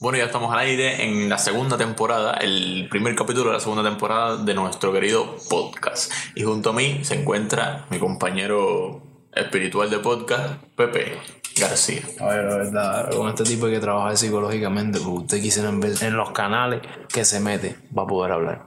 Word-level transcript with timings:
Bueno, 0.00 0.16
ya 0.16 0.24
estamos 0.24 0.50
al 0.50 0.60
aire 0.60 1.04
en 1.04 1.28
la 1.28 1.36
segunda 1.36 1.76
temporada, 1.76 2.32
el 2.40 2.88
primer 2.90 3.14
capítulo 3.14 3.50
de 3.50 3.56
la 3.56 3.60
segunda 3.60 3.82
temporada 3.82 4.38
de 4.38 4.54
nuestro 4.54 4.94
querido 4.94 5.36
podcast. 5.50 6.10
Y 6.34 6.42
junto 6.42 6.70
a 6.70 6.72
mí 6.72 7.00
se 7.02 7.20
encuentra 7.20 7.84
mi 7.90 7.98
compañero 7.98 9.02
espiritual 9.30 9.90
de 9.90 9.98
podcast, 9.98 10.54
Pepe 10.74 11.18
García. 11.54 12.00
A 12.18 12.28
ver, 12.28 12.44
la 12.46 12.56
verdad, 12.56 13.10
con 13.10 13.28
este 13.28 13.44
tipo 13.44 13.66
hay 13.66 13.72
que 13.72 13.80
trabajar 13.80 14.16
psicológicamente 14.16 15.00
porque 15.00 15.18
usted 15.18 15.42
quisiera 15.42 15.70
ver 15.70 15.92
en 16.00 16.16
los 16.16 16.30
canales 16.30 16.80
que 17.12 17.26
se 17.26 17.38
mete 17.38 17.76
para 17.94 18.06
poder 18.06 18.32
hablar. 18.32 18.62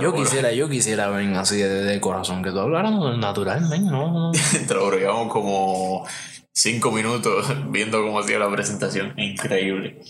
Yo 0.00 0.12
quisiera, 0.12 0.50
yo 0.50 0.68
quisiera 0.68 1.08
ver 1.08 1.32
así 1.36 1.58
de, 1.58 1.84
de 1.84 2.00
corazón 2.00 2.42
que 2.42 2.50
tú 2.50 2.58
hablaras 2.58 2.94
naturalmente, 3.16 3.78
¿no? 3.78 4.10
no. 4.10 4.32
Te 4.66 4.74
lo 4.74 4.90
llevamos 4.90 5.32
como 5.32 6.04
cinco 6.52 6.90
minutos 6.90 7.46
viendo 7.70 8.02
cómo 8.02 8.18
hacía 8.18 8.40
la 8.40 8.50
presentación. 8.50 9.14
Increíble. 9.16 10.00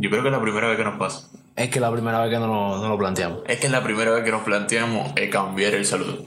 Yo 0.00 0.10
creo 0.10 0.22
que 0.22 0.28
es 0.28 0.32
la 0.34 0.40
primera 0.40 0.68
vez 0.68 0.76
que 0.78 0.84
nos 0.84 0.96
pasa. 0.98 1.28
Es 1.56 1.70
que 1.70 1.80
la 1.80 1.90
primera 1.90 2.20
vez 2.20 2.30
que 2.30 2.38
no, 2.38 2.46
lo- 2.46 2.78
no 2.78 2.88
lo 2.88 2.96
planteamos. 2.96 3.40
Es 3.46 3.58
que 3.58 3.66
es 3.66 3.72
la 3.72 3.82
primera 3.82 4.12
vez 4.12 4.22
que 4.24 4.30
nos 4.30 4.42
planteamos 4.42 5.12
eh, 5.16 5.28
cambiar 5.28 5.74
el 5.74 5.84
saludo. 5.84 6.24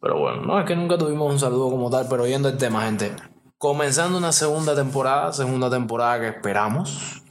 Pero 0.00 0.18
bueno, 0.18 0.42
No, 0.42 0.58
es 0.58 0.64
que 0.66 0.74
nunca 0.74 0.96
tuvimos 0.96 1.30
un 1.30 1.38
saludo 1.38 1.70
como 1.70 1.90
tal, 1.90 2.06
pero 2.08 2.26
yendo 2.26 2.48
el 2.48 2.56
tema, 2.56 2.82
gente. 2.86 3.12
Comenzando 3.58 4.16
una 4.16 4.32
segunda 4.32 4.74
temporada, 4.74 5.32
segunda 5.34 5.68
temporada 5.68 6.18
que 6.20 6.28
esperamos. 6.28 7.22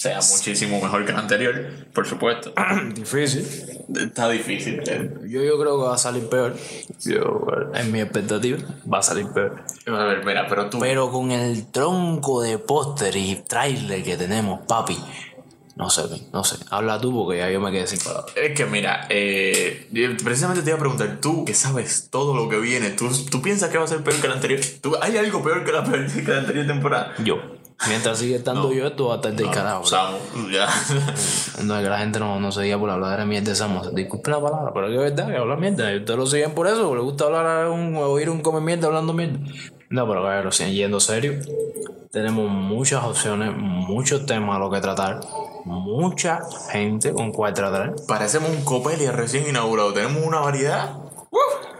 Sea 0.00 0.18
muchísimo 0.30 0.80
mejor 0.80 1.04
que 1.04 1.12
la 1.12 1.18
anterior, 1.18 1.54
por 1.92 2.06
supuesto. 2.06 2.54
Difícil. 2.94 3.46
Está 3.94 4.30
difícil. 4.30 4.80
eh. 4.86 5.10
Yo, 5.28 5.42
yo 5.42 5.58
creo 5.60 5.78
que 5.78 5.84
va 5.88 5.94
a 5.94 5.98
salir 5.98 6.26
peor. 6.28 6.56
Yo, 7.04 7.46
en 7.74 7.92
mi 7.92 8.00
expectativa, 8.00 8.58
va 8.90 9.00
a 9.00 9.02
salir 9.02 9.26
peor. 9.28 9.62
A 9.86 10.04
ver, 10.04 10.24
mira, 10.24 10.46
pero 10.48 10.70
tú. 10.70 10.78
Pero 10.78 11.10
con 11.10 11.30
el 11.32 11.66
tronco 11.70 12.40
de 12.40 12.56
póster 12.56 13.14
y 13.14 13.42
trailer 13.46 14.02
que 14.02 14.16
tenemos, 14.16 14.60
papi. 14.66 14.96
No 15.76 15.90
sé, 15.90 16.02
no 16.32 16.44
sé. 16.44 16.56
Habla 16.70 16.98
tú 17.00 17.12
porque 17.12 17.38
ya 17.38 17.50
yo 17.50 17.60
me 17.60 17.70
quedé 17.70 17.86
sin 17.86 17.98
palabras. 17.98 18.32
Es 18.36 18.52
que 18.56 18.64
mira, 18.66 19.06
eh, 19.10 19.86
precisamente 20.24 20.62
te 20.62 20.70
iba 20.70 20.76
a 20.76 20.80
preguntar, 20.80 21.18
tú 21.20 21.44
que 21.44 21.52
sabes 21.54 22.08
todo 22.10 22.34
lo 22.34 22.48
que 22.48 22.58
viene, 22.58 22.90
¿tú, 22.90 23.08
tú 23.30 23.42
piensas 23.42 23.68
que 23.70 23.76
va 23.78 23.84
a 23.84 23.88
ser 23.88 24.02
peor 24.02 24.16
que 24.20 24.28
la 24.28 24.34
anterior? 24.34 24.60
¿Tú, 24.80 24.96
¿Hay 25.00 25.16
algo 25.18 25.42
peor 25.42 25.62
que 25.64 25.72
la, 25.72 25.84
peor- 25.84 26.06
que 26.24 26.30
la 26.32 26.38
anterior 26.38 26.66
temporada? 26.66 27.14
Yo. 27.24 27.59
Mientras 27.88 28.18
sigue 28.18 28.36
estando 28.36 28.72
yo, 28.72 28.86
esto 28.86 29.06
va 29.06 29.14
a 29.14 29.16
estar 29.16 29.32
del 29.32 29.50
carajo. 29.50 29.84
Samu, 29.84 30.18
ya. 30.50 30.68
No 31.64 31.76
es 31.76 31.82
que 31.82 31.88
la 31.88 31.98
gente 31.98 32.18
no, 32.18 32.38
no 32.38 32.52
seguía 32.52 32.78
por 32.78 32.90
hablar 32.90 33.18
de 33.18 33.26
mierda 33.26 33.50
de 33.50 33.56
Samus. 33.56 33.94
Disculpen 33.94 34.34
la 34.34 34.40
palabra, 34.40 34.72
pero 34.72 34.86
es 34.86 34.90
que 34.90 35.06
es 35.06 35.14
verdad 35.16 35.32
que 35.32 35.36
habla 35.38 35.56
mierda. 35.56 35.92
Y 35.92 35.98
ustedes 35.98 36.18
lo 36.18 36.26
siguen 36.26 36.52
por 36.52 36.66
eso, 36.66 36.94
le 36.94 37.00
gusta 37.00 37.24
hablar 37.24 37.68
un, 37.68 37.96
oír 37.96 38.28
un 38.28 38.42
come 38.42 38.60
mierda 38.60 38.88
hablando 38.88 39.12
mierda. 39.12 39.38
No, 39.88 40.06
pero 40.06 40.42
lo 40.42 40.52
siguen 40.52 40.74
yendo 40.74 41.00
serio. 41.00 41.40
Tenemos 42.10 42.50
muchas 42.50 43.04
opciones, 43.04 43.52
muchos 43.56 44.26
temas 44.26 44.56
a 44.56 44.58
los 44.58 44.72
que 44.72 44.80
tratar, 44.80 45.20
mucha 45.64 46.40
gente 46.70 47.12
con 47.12 47.32
cual 47.32 47.54
tratar. 47.54 47.94
Parecemos 48.06 48.50
un 48.50 48.64
Copelia 48.64 49.12
recién 49.12 49.48
inaugurado, 49.48 49.92
tenemos 49.92 50.22
una 50.24 50.40
variedad. 50.40 50.99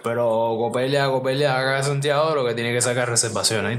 Pero 0.03 0.57
Copelia, 0.59 1.09
Copelia, 1.09 1.59
acá 1.59 1.77
de 1.77 1.83
Santiago 1.83 2.35
lo 2.35 2.45
que 2.47 2.55
tiene 2.55 2.73
que 2.73 2.81
sacar 2.81 3.07
reservaciones. 3.09 3.79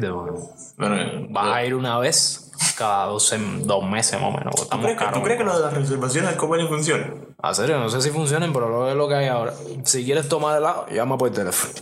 Bueno, 0.78 1.28
Vas 1.30 1.48
a 1.48 1.66
ir 1.66 1.74
una 1.76 1.98
vez 2.00 2.52
cada 2.78 3.06
dos, 3.06 3.32
sem- 3.34 3.62
dos 3.64 3.84
meses 3.84 4.22
más 4.22 4.34
o 4.34 4.38
menos. 4.38 4.54
¿tú 4.56 4.68
crees, 4.80 4.98
que, 4.98 4.98
caros. 4.98 5.14
¿Tú 5.20 5.24
crees 5.24 5.38
que 5.40 5.44
lo 5.44 5.56
de 5.58 5.62
las 5.66 5.74
reservaciones 5.74 6.30
del 6.30 6.40
Copelia 6.40 6.68
funciona? 6.68 7.12
A 7.42 7.54
serio, 7.56 7.80
no 7.80 7.90
sé 7.90 8.02
si 8.02 8.12
funcionen, 8.12 8.54
pero 8.54 8.70
lo 8.70 8.88
es 8.90 8.96
lo 8.96 9.08
que 9.08 9.16
hay 9.16 9.28
ahora. 9.28 9.54
Si 9.84 10.06
quieres 10.06 10.30
tomar 10.30 10.58
helado, 10.58 10.86
llama 10.92 11.18
por 11.18 11.32
teléfono. 11.32 11.74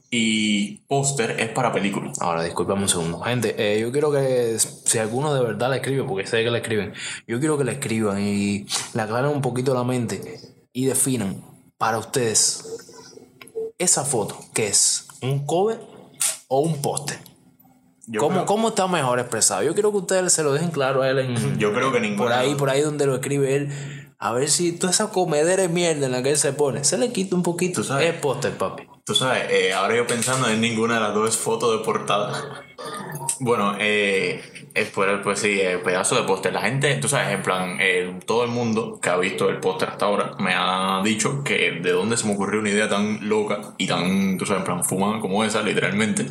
y 0.08 0.76
póster 0.86 1.34
es 1.40 1.48
para 1.48 1.72
películas. 1.72 2.20
Ahora, 2.20 2.44
discúlpame 2.44 2.82
un 2.82 2.88
segundo. 2.88 3.18
Gente, 3.22 3.56
eh, 3.58 3.80
yo 3.80 3.90
quiero 3.90 4.12
que 4.12 4.58
si 4.60 4.98
alguno 4.98 5.34
de 5.34 5.42
verdad 5.42 5.70
le 5.70 5.78
escribe, 5.78 6.04
porque 6.04 6.24
sé 6.24 6.44
que 6.44 6.52
le 6.52 6.58
escriben, 6.58 6.92
yo 7.26 7.40
quiero 7.40 7.58
que 7.58 7.64
le 7.64 7.72
escriban 7.72 8.20
y 8.20 8.64
le 8.94 9.02
aclaren 9.02 9.32
un 9.32 9.42
poquito 9.42 9.74
la 9.74 9.82
mente 9.82 10.38
y 10.72 10.86
definan 10.86 11.53
para 11.78 11.98
ustedes 11.98 12.64
esa 13.78 14.04
foto, 14.04 14.38
que 14.54 14.68
es 14.68 15.08
un 15.22 15.44
cover 15.46 15.80
o 16.48 16.60
un 16.60 16.80
póster. 16.80 17.18
Yo 18.06 18.20
¿Cómo, 18.20 18.34
creo- 18.36 18.46
¿Cómo 18.46 18.68
está 18.68 18.86
mejor 18.86 19.18
expresado? 19.18 19.62
Yo 19.62 19.72
quiero 19.74 19.90
que 19.90 19.98
ustedes 19.98 20.32
se 20.32 20.42
lo 20.42 20.52
dejen 20.52 20.70
claro 20.70 21.02
a 21.02 21.08
él 21.10 21.18
en, 21.20 21.58
Yo 21.58 21.72
creo 21.72 21.90
que 21.92 22.00
ninguna. 22.00 22.22
por 22.24 22.32
ahí, 22.32 22.54
por 22.54 22.70
ahí 22.70 22.80
donde 22.82 23.06
lo 23.06 23.14
escribe 23.14 23.56
él. 23.56 24.10
A 24.18 24.32
ver 24.32 24.48
si 24.50 24.72
toda 24.72 24.92
esa 24.92 25.10
comedera 25.10 25.62
de 25.62 25.68
mierda 25.68 26.06
en 26.06 26.12
la 26.12 26.22
que 26.22 26.30
él 26.30 26.38
se 26.38 26.52
pone, 26.52 26.84
se 26.84 26.96
le 26.98 27.12
quita 27.12 27.34
un 27.34 27.42
poquito. 27.42 27.80
Tú 27.82 27.84
sabes. 27.88 28.14
Es 28.14 28.20
póster, 28.20 28.56
papi. 28.56 28.86
Tú 29.04 29.14
sabes, 29.14 29.50
eh, 29.50 29.74
ahora 29.74 29.96
yo 29.96 30.06
pensando 30.06 30.48
en 30.48 30.60
ninguna 30.62 30.94
de 30.94 31.00
las 31.00 31.14
dos 31.14 31.28
es 31.28 31.36
foto 31.36 31.76
de 31.76 31.84
portada. 31.84 32.62
Bueno, 33.40 33.74
eh, 33.80 34.40
es 34.74 34.88
por- 34.90 35.22
pues 35.22 35.40
sí, 35.40 35.58
eh, 35.60 35.78
pedazo 35.78 36.14
de 36.16 36.22
póster. 36.22 36.52
La 36.52 36.60
gente, 36.62 36.94
tú 36.96 37.08
sabes, 37.08 37.32
en 37.34 37.42
plan, 37.42 37.78
eh, 37.80 38.20
todo 38.26 38.44
el 38.44 38.50
mundo 38.50 39.00
que 39.02 39.10
ha 39.10 39.16
visto 39.16 39.48
el 39.48 39.58
póster 39.58 39.88
hasta 39.88 40.06
ahora 40.06 40.32
me 40.38 40.52
ha 40.54 41.00
dicho 41.04 41.42
que 41.42 41.72
de 41.82 41.90
dónde 41.92 42.16
se 42.16 42.26
me 42.26 42.34
ocurrió 42.34 42.60
una 42.60 42.70
idea 42.70 42.88
tan 42.88 43.28
loca 43.28 43.74
y 43.78 43.86
tan, 43.86 44.38
tú 44.38 44.46
sabes, 44.46 44.60
en 44.60 44.64
plan, 44.66 44.84
fumada 44.84 45.20
como 45.20 45.42
esa, 45.44 45.62
literalmente. 45.62 46.26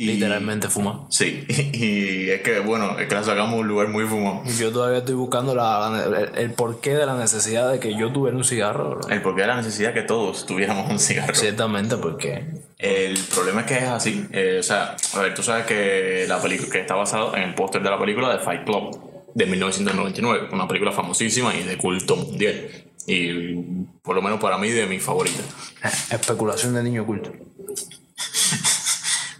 Y- 0.00 0.06
Literalmente 0.06 0.68
fuma. 0.68 1.06
Sí, 1.10 1.44
y 1.48 2.30
es 2.30 2.40
que, 2.42 2.60
bueno, 2.60 2.96
es 3.00 3.08
que 3.08 3.14
la 3.16 3.24
sacamos 3.24 3.54
de 3.54 3.60
un 3.62 3.66
lugar 3.68 3.88
muy 3.88 4.04
fumado. 4.04 4.42
Yo 4.56 4.70
todavía 4.70 4.98
estoy 4.98 5.16
buscando 5.16 5.56
la, 5.56 6.30
el, 6.34 6.38
el 6.38 6.52
porqué 6.52 6.94
de 6.94 7.04
la 7.04 7.16
necesidad 7.18 7.68
de 7.72 7.80
que 7.80 7.96
yo 7.98 8.12
tuviera 8.12 8.36
un 8.36 8.44
cigarro. 8.44 8.90
bro. 8.90 9.08
El 9.08 9.20
porqué 9.22 9.40
de 9.40 9.48
la 9.48 9.56
necesidad 9.56 9.92
que 9.92 10.02
todos 10.02 10.46
tuviéramos 10.46 10.88
un 10.88 11.00
cigarro. 11.00 11.34
Ciertamente, 11.34 11.96
porque 11.96 12.44
El 12.78 13.18
problema 13.34 13.62
es 13.62 13.66
que 13.66 13.74
es 13.78 13.82
así. 13.82 14.24
eh, 14.30 14.58
o 14.60 14.62
sea, 14.62 14.96
a 15.14 15.18
ver, 15.20 15.34
tú 15.34 15.42
sabes 15.42 15.66
que 15.66 16.26
la 16.28 16.40
película 16.40 16.70
que 16.70 16.80
está 16.80 16.94
basado 16.94 17.34
en 17.36 17.42
el 17.42 17.54
póster 17.56 17.82
de 17.82 17.90
la 17.90 17.98
película 17.98 18.32
de 18.32 18.38
Fight 18.38 18.64
Club 18.64 19.00
de 19.34 19.46
1999, 19.46 20.50
una 20.52 20.68
película 20.68 20.92
famosísima 20.92 21.52
y 21.56 21.64
de 21.64 21.76
culto 21.76 22.14
mundial. 22.14 22.68
Y 23.08 23.54
por 24.02 24.14
lo 24.14 24.22
menos 24.22 24.38
para 24.38 24.58
mí 24.58 24.70
de 24.70 24.86
mis 24.86 25.02
favoritas. 25.02 25.44
especulación 26.12 26.74
de 26.74 26.84
niño 26.84 27.02
oculto. 27.02 27.32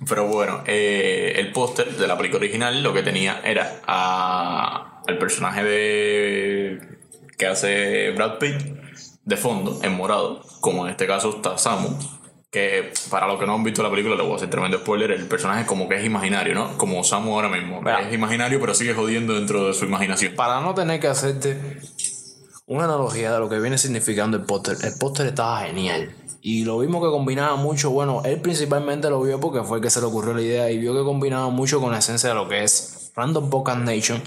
Pero 0.06 0.26
bueno, 0.26 0.62
eh, 0.66 1.32
el 1.36 1.52
póster 1.52 1.96
de 1.96 2.06
la 2.06 2.16
película 2.16 2.40
original 2.40 2.82
lo 2.82 2.92
que 2.92 3.02
tenía 3.02 3.40
era 3.44 3.80
a, 3.86 5.02
al 5.06 5.18
personaje 5.18 5.64
de 5.64 6.98
que 7.36 7.46
hace 7.46 8.10
Brad 8.10 8.38
Pitt 8.38 8.78
de 9.24 9.36
fondo, 9.36 9.78
en 9.82 9.92
morado, 9.94 10.42
como 10.60 10.86
en 10.86 10.90
este 10.90 11.06
caso 11.06 11.36
está 11.36 11.58
Samu, 11.58 11.98
que 12.50 12.92
para 13.10 13.26
los 13.26 13.38
que 13.38 13.46
no 13.46 13.54
han 13.54 13.62
visto 13.62 13.82
la 13.82 13.90
película, 13.90 14.16
le 14.16 14.22
voy 14.22 14.32
a 14.32 14.36
hacer 14.36 14.48
tremendo 14.48 14.78
spoiler, 14.78 15.10
el 15.10 15.26
personaje 15.26 15.66
como 15.66 15.88
que 15.88 15.96
es 15.96 16.04
imaginario, 16.04 16.54
¿no? 16.54 16.78
Como 16.78 17.04
Samu 17.04 17.34
ahora 17.34 17.48
mismo. 17.48 17.82
Vea. 17.82 18.08
Es 18.08 18.14
imaginario, 18.14 18.58
pero 18.58 18.72
sigue 18.74 18.94
jodiendo 18.94 19.34
dentro 19.34 19.66
de 19.66 19.74
su 19.74 19.84
imaginación. 19.84 20.34
Para 20.34 20.60
no 20.60 20.74
tener 20.74 20.98
que 20.98 21.08
hacerte 21.08 21.60
una 22.66 22.84
analogía 22.84 23.32
de 23.32 23.38
lo 23.38 23.48
que 23.48 23.60
viene 23.60 23.76
significando 23.76 24.38
el 24.38 24.44
póster, 24.44 24.76
el 24.82 24.94
póster 24.98 25.26
estaba 25.26 25.60
genial. 25.60 26.14
Y 26.40 26.64
lo 26.64 26.78
vimos 26.78 27.02
que 27.04 27.10
combinaba 27.10 27.56
mucho, 27.56 27.90
bueno, 27.90 28.22
él 28.24 28.40
principalmente 28.40 29.10
lo 29.10 29.20
vio 29.22 29.40
porque 29.40 29.62
fue 29.64 29.78
el 29.78 29.82
que 29.82 29.90
se 29.90 30.00
le 30.00 30.06
ocurrió 30.06 30.34
la 30.34 30.42
idea 30.42 30.70
y 30.70 30.78
vio 30.78 30.94
que 30.94 31.02
combinaba 31.02 31.48
mucho 31.50 31.80
con 31.80 31.90
la 31.90 31.98
esencia 31.98 32.28
de 32.28 32.34
lo 32.36 32.48
que 32.48 32.62
es 32.62 33.10
Random 33.16 33.50
Podcast 33.50 33.80
Nation 33.80 34.22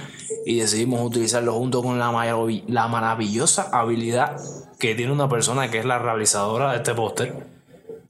y 0.46 0.60
decidimos 0.60 1.02
utilizarlo 1.02 1.54
junto 1.54 1.82
con 1.82 1.98
la, 2.00 2.12
marav- 2.12 2.64
la 2.68 2.88
maravillosa 2.90 3.70
habilidad 3.72 4.36
que 4.78 4.94
tiene 4.96 5.12
una 5.14 5.30
persona 5.30 5.72
que 5.72 5.80
es 5.80 5.86
la 5.86 6.00
realizadora 6.00 6.72
de 6.72 6.78
este 6.78 6.94
póster. 6.94 7.34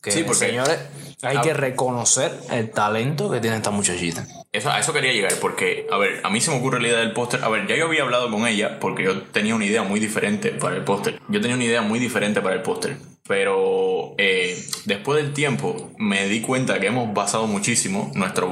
Que, 0.01 0.09
Sí, 0.09 0.23
porque- 0.23 0.47
señores, 0.47 0.79
hay 1.21 1.37
que 1.41 1.53
reconocer 1.53 2.31
el 2.51 2.71
talento 2.71 3.29
que 3.29 3.39
tiene 3.39 3.57
esta 3.57 3.69
muchachita. 3.69 4.25
Eso, 4.51 4.71
a 4.71 4.79
eso 4.79 4.91
quería 4.93 5.13
llegar, 5.13 5.33
porque, 5.39 5.85
a 5.91 5.97
ver, 5.97 6.21
a 6.23 6.29
mí 6.31 6.41
se 6.41 6.49
me 6.49 6.57
ocurre 6.57 6.81
la 6.81 6.87
idea 6.87 6.99
del 6.99 7.13
póster. 7.13 7.43
A 7.43 7.49
ver, 7.49 7.67
ya 7.67 7.75
yo 7.75 7.85
había 7.85 8.01
hablado 8.01 8.31
con 8.31 8.47
ella, 8.47 8.79
porque 8.79 9.03
yo 9.03 9.21
tenía 9.21 9.53
una 9.53 9.65
idea 9.65 9.83
muy 9.83 9.99
diferente 9.99 10.49
para 10.49 10.75
el 10.75 10.83
póster. 10.83 11.19
Yo 11.29 11.39
tenía 11.39 11.55
una 11.55 11.65
idea 11.65 11.81
muy 11.83 11.99
diferente 11.99 12.41
para 12.41 12.55
el 12.55 12.63
póster. 12.63 12.97
Pero 13.31 14.13
eh, 14.17 14.61
después 14.83 15.23
del 15.23 15.33
tiempo 15.33 15.89
me 15.97 16.27
di 16.27 16.41
cuenta 16.41 16.81
que 16.81 16.87
hemos 16.87 17.13
basado 17.13 17.47
muchísimo 17.47 18.11
nuestro 18.13 18.49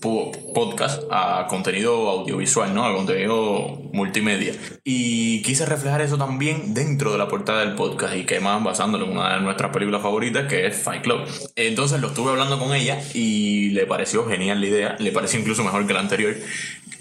po- 0.00 0.32
podcast 0.52 1.04
a 1.12 1.46
contenido 1.48 2.10
audiovisual, 2.10 2.74
¿no? 2.74 2.84
A 2.84 2.92
contenido 2.92 3.78
multimedia. 3.92 4.52
Y 4.82 5.42
quise 5.42 5.64
reflejar 5.64 6.00
eso 6.00 6.18
también 6.18 6.74
dentro 6.74 7.12
de 7.12 7.18
la 7.18 7.28
portada 7.28 7.60
del 7.60 7.76
podcast 7.76 8.16
y 8.16 8.24
que 8.24 8.40
más 8.40 8.64
basándolo 8.64 9.04
en 9.04 9.12
una 9.12 9.36
de 9.36 9.42
nuestras 9.42 9.70
películas 9.70 10.02
favoritas 10.02 10.48
que 10.48 10.66
es 10.66 10.76
Fight 10.76 11.02
Club. 11.02 11.20
Entonces 11.54 12.00
lo 12.00 12.08
estuve 12.08 12.32
hablando 12.32 12.58
con 12.58 12.74
ella 12.74 13.00
y 13.14 13.70
le 13.70 13.86
pareció 13.86 14.26
genial 14.26 14.60
la 14.60 14.66
idea, 14.66 14.96
le 14.98 15.12
pareció 15.12 15.38
incluso 15.38 15.62
mejor 15.62 15.86
que 15.86 15.94
la 15.94 16.00
anterior. 16.00 16.34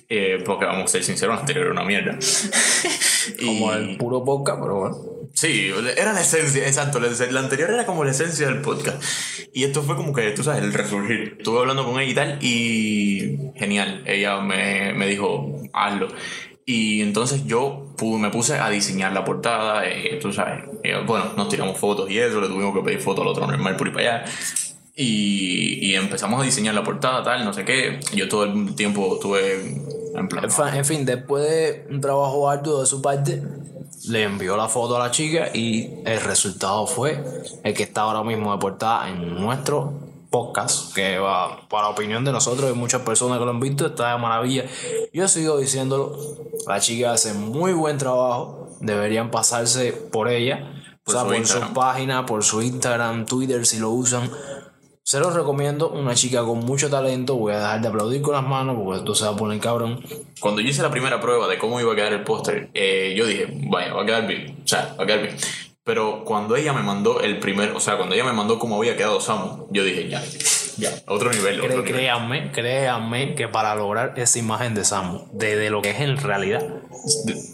Eh, 0.09 0.43
porque 0.45 0.65
vamos 0.65 0.83
a 0.83 0.87
ser 0.89 1.03
sinceros, 1.03 1.33
el 1.33 1.39
anterior 1.39 1.65
era 1.65 1.73
una 1.73 1.85
mierda. 1.85 2.19
Como 3.43 3.73
el 3.73 3.97
puro 3.97 4.23
podcast, 4.23 4.61
pero 4.61 4.75
bueno. 4.75 5.14
Sí, 5.33 5.71
era 5.97 6.13
la 6.13 6.21
esencia, 6.21 6.65
exacto. 6.67 6.99
La, 6.99 7.09
la 7.31 7.39
anterior 7.39 7.69
era 7.69 7.85
como 7.85 8.03
la 8.03 8.11
esencia 8.11 8.47
del 8.47 8.61
podcast. 8.61 9.01
Y 9.53 9.63
esto 9.63 9.83
fue 9.83 9.95
como 9.95 10.13
que, 10.13 10.31
tú 10.31 10.43
sabes, 10.43 10.63
el 10.63 10.73
resurgir. 10.73 11.35
Estuve 11.37 11.59
hablando 11.59 11.85
con 11.85 11.99
ella 11.99 12.11
y 12.11 12.15
tal, 12.15 12.37
y 12.41 13.37
genial. 13.55 14.03
Ella 14.05 14.39
me, 14.41 14.93
me 14.93 15.07
dijo, 15.07 15.61
hazlo. 15.73 16.07
Y 16.65 17.01
entonces 17.01 17.45
yo 17.45 17.93
me 18.01 18.31
puse 18.31 18.55
a 18.55 18.69
diseñar 18.69 19.13
la 19.13 19.23
portada, 19.23 19.87
eh, 19.87 20.19
tú 20.21 20.33
sabes. 20.33 20.63
Eh, 20.83 20.95
bueno, 21.05 21.33
nos 21.37 21.47
tiramos 21.47 21.77
fotos 21.77 22.09
y 22.09 22.17
eso, 22.17 22.41
le 22.41 22.47
tuvimos 22.47 22.73
que 22.73 22.81
pedir 22.81 22.99
fotos 22.99 23.21
al 23.21 23.27
otro 23.27 23.45
normal 23.45 23.75
por 23.75 23.87
ir 23.87 23.93
para 23.93 24.21
allá. 24.21 24.31
Y, 24.95 25.91
y, 25.91 25.95
empezamos 25.95 26.41
a 26.41 26.45
diseñar 26.45 26.73
la 26.73 26.83
portada, 26.83 27.21
tal, 27.21 27.43
no 27.43 27.53
sé 27.53 27.65
qué. 27.65 27.99
Yo 28.15 28.27
todo 28.29 28.45
el 28.45 28.75
tiempo 28.75 29.15
estuve 29.15 29.83
en 30.15 30.27
plan. 30.27 30.49
En 30.73 30.85
fin, 30.85 31.05
después 31.05 31.43
de 31.43 31.85
un 31.89 32.01
trabajo 32.01 32.49
arduo 32.49 32.79
de 32.79 32.87
su 32.87 33.01
parte, 33.01 33.41
le 34.07 34.23
envió 34.23 34.57
la 34.57 34.67
foto 34.67 34.95
a 34.95 34.99
la 34.99 35.11
chica 35.11 35.49
y 35.53 36.01
el 36.05 36.21
resultado 36.21 36.87
fue 36.87 37.23
el 37.63 37.73
que 37.73 37.83
está 37.83 38.01
ahora 38.01 38.23
mismo 38.23 38.51
de 38.51 38.59
portada 38.59 39.09
en 39.09 39.35
nuestro 39.35 39.93
podcast, 40.29 40.93
que 40.93 41.17
va, 41.17 41.67
para 41.69 41.87
opinión 41.87 42.25
de 42.25 42.31
nosotros 42.31 42.69
y 42.69 42.73
muchas 42.77 43.01
personas 43.03 43.39
que 43.39 43.45
lo 43.45 43.51
han 43.51 43.59
visto, 43.59 43.85
está 43.85 44.11
de 44.11 44.17
maravilla. 44.17 44.65
Yo 45.13 45.27
sigo 45.27 45.57
diciéndolo, 45.57 46.17
la 46.67 46.79
chica 46.79 47.13
hace 47.13 47.33
muy 47.33 47.73
buen 47.73 47.97
trabajo, 47.97 48.69
deberían 48.81 49.31
pasarse 49.31 49.93
por 49.93 50.27
ella, 50.27 50.73
por, 51.05 51.15
o 51.15 51.17
sea, 51.17 51.21
su, 51.21 51.27
por 51.29 51.47
su 51.47 51.73
página, 51.73 52.25
por 52.25 52.43
su 52.43 52.61
Instagram, 52.61 53.25
Twitter, 53.25 53.65
si 53.65 53.79
lo 53.79 53.91
usan. 53.91 54.29
Se 55.05 55.19
los 55.19 55.35
recomiendo, 55.35 55.89
una 55.89 56.15
chica 56.15 56.43
con 56.43 56.65
mucho 56.65 56.89
talento, 56.89 57.35
voy 57.35 57.53
a 57.53 57.59
dejar 57.59 57.79
de 57.79 57.89
aplaudir 57.89 58.23
con 58.23 58.33
las 58.33 58.43
manos 58.43 58.75
porque 58.83 58.97
esto 59.01 59.13
se 59.13 59.25
va 59.25 59.33
a 59.33 59.35
poner 59.35 59.59
cabrón. 59.59 60.03
Cuando 60.39 60.61
yo 60.61 60.69
hice 60.69 60.81
la 60.81 60.89
primera 60.89 61.21
prueba 61.21 61.47
de 61.47 61.59
cómo 61.59 61.79
iba 61.79 61.93
a 61.93 61.95
quedar 61.95 62.13
el 62.13 62.23
póster, 62.23 62.71
eh, 62.73 63.13
yo 63.15 63.27
dije, 63.27 63.45
vaya, 63.69 63.93
va 63.93 64.01
a 64.01 64.05
quedar 64.07 64.25
bien, 64.25 64.57
o 64.65 64.67
sea, 64.67 64.95
va 64.99 65.03
a 65.03 65.05
quedar 65.05 65.21
bien. 65.21 65.37
Pero 65.83 66.23
cuando 66.25 66.55
ella 66.55 66.73
me 66.73 66.81
mandó 66.81 67.21
el 67.21 67.37
primer, 67.37 67.73
o 67.73 67.79
sea, 67.79 67.97
cuando 67.97 68.15
ella 68.15 68.23
me 68.23 68.33
mandó 68.33 68.57
cómo 68.57 68.77
había 68.77 68.97
quedado 68.97 69.21
Samu, 69.21 69.67
yo 69.69 69.83
dije, 69.83 70.09
ya, 70.09 70.23
ya, 70.77 70.89
otro 71.05 71.31
nivel. 71.31 71.61
Otro 71.61 71.83
nivel. 71.83 71.93
Créanme, 71.93 72.51
créanme 72.51 73.35
que 73.35 73.47
para 73.47 73.75
lograr 73.75 74.15
esa 74.17 74.39
imagen 74.39 74.73
de 74.73 74.85
Samu, 74.85 75.27
de, 75.33 75.55
de 75.55 75.69
lo 75.69 75.83
que 75.83 75.91
es 75.91 75.99
en 75.99 76.17
realidad, 76.17 76.67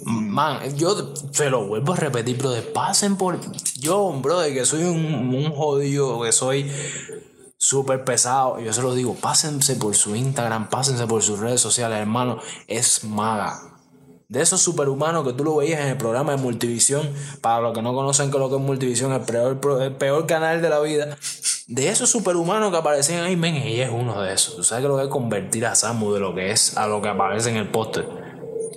man, 0.06 0.60
yo 0.78 1.14
se 1.32 1.50
lo 1.50 1.68
vuelvo 1.68 1.92
a 1.92 1.98
repetir, 1.98 2.42
de 2.42 2.62
pasen 2.62 3.18
por. 3.18 3.38
Yo, 3.78 4.10
bro, 4.22 4.40
de 4.40 4.54
que 4.54 4.64
soy 4.64 4.86
un, 4.86 5.36
un 5.36 5.52
jodido, 5.52 6.22
que 6.22 6.32
soy 6.32 6.72
súper 7.62 8.04
pesado. 8.04 8.60
Yo 8.60 8.74
se 8.74 8.82
lo 8.82 8.96
digo, 8.96 9.14
pásense 9.14 9.76
por 9.76 9.96
su 9.96 10.16
Instagram, 10.16 10.70
pásense 10.70 11.06
por 11.06 11.22
sus 11.22 11.40
redes 11.40 11.62
sociales, 11.62 12.00
hermano. 12.00 12.40
Es 12.68 13.04
maga. 13.04 13.60
De 14.30 14.42
esos 14.42 14.62
superhumanos 14.62 15.28
que 15.28 15.34
tú 15.34 15.44
lo 15.44 15.58
veías 15.58 15.82
en 15.82 15.90
el 15.90 15.98
programa 15.98 16.32
de 16.32 16.38
Multivisión, 16.42 17.08
para 17.42 17.60
los 17.60 17.74
que 17.74 17.84
no 17.84 17.94
conocen 17.94 18.32
que 18.32 18.40
lo 18.40 18.50
que 18.50 18.56
es 18.56 18.62
Multivisión, 18.62 19.12
el 19.12 19.22
peor, 19.22 19.60
el 19.82 19.96
peor 19.96 20.26
canal 20.26 20.62
de 20.62 20.70
la 20.70 20.80
vida. 20.80 21.18
De 21.68 21.90
esos 21.90 22.10
superhumanos 22.10 22.72
que 22.72 22.78
aparecían 22.78 23.24
ahí, 23.24 23.36
men, 23.36 23.56
ella 23.56 23.86
es 23.86 23.92
uno 23.92 24.20
de 24.22 24.34
esos. 24.34 24.56
Tú 24.56 24.64
sabes 24.64 24.82
que 24.82 24.88
lo 24.88 24.98
que 24.98 25.04
es 25.04 25.10
convertir 25.10 25.66
a 25.68 25.76
Samu 25.76 26.14
de 26.14 26.20
lo 26.20 26.34
que 26.34 26.52
es 26.52 26.78
a 26.78 26.88
lo 26.88 27.02
que 27.02 27.10
aparece 27.10 27.52
en 27.52 27.58
el 27.58 27.70
póster. 27.70 28.21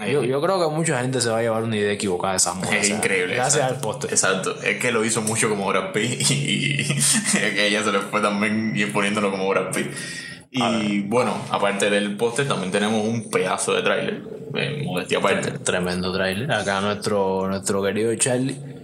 Yo, 0.00 0.24
yo, 0.24 0.40
creo 0.40 0.60
que 0.60 0.74
mucha 0.74 1.00
gente 1.00 1.20
se 1.20 1.30
va 1.30 1.38
a 1.38 1.42
llevar 1.42 1.62
una 1.62 1.76
idea 1.76 1.92
equivocada 1.92 2.34
de 2.34 2.38
Samu. 2.38 2.64
Es 2.72 2.90
increíble. 2.90 3.34
Gracias 3.34 3.62
exacto, 3.62 3.74
al 3.74 3.80
póster. 3.80 4.10
Exacto. 4.10 4.56
Es 4.62 4.78
que 4.78 4.92
lo 4.92 5.04
hizo 5.04 5.22
mucho 5.22 5.48
como 5.48 5.66
Brad 5.66 5.92
Pitt 5.92 6.30
y, 6.30 6.34
y 6.34 6.98
ella 7.58 7.82
se 7.82 7.92
le 7.92 8.00
fue 8.00 8.20
también 8.20 8.74
poniéndolo 8.92 9.30
como 9.30 9.48
Brad 9.48 9.72
Pitt. 9.72 9.86
Y 10.50 11.00
bueno, 11.00 11.36
aparte 11.50 11.90
del 11.90 12.16
póster, 12.16 12.46
también 12.46 12.70
tenemos 12.70 13.04
un 13.04 13.28
pedazo 13.28 13.74
de 13.74 13.82
tráiler. 13.82 14.22
Eh, 14.54 14.82
modestia 14.84 15.18
aparte. 15.18 15.50
Tremendo 15.58 16.12
tráiler. 16.12 16.50
Acá 16.52 16.80
nuestro, 16.80 17.48
nuestro 17.48 17.82
querido 17.82 18.14
Charlie 18.14 18.74